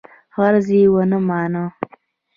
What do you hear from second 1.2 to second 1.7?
مانه.